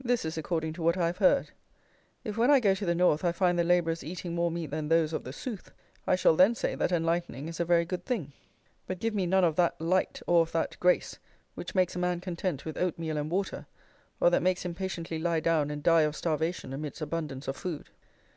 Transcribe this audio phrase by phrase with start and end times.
[0.00, 1.50] This is according to what I have heard.
[2.22, 4.86] If, when I go to the North, I find the labourers eating more meat than
[4.86, 5.72] those of the "Sooth,"
[6.06, 8.32] I shall then say that "enlightening" is a very good thing;
[8.86, 11.18] but give me none of that "light," or of that "grace,"
[11.56, 13.66] which makes a man content with oatmeal and water,
[14.20, 17.90] or that makes him patiently lie down and die of starvation amidst abundance of food.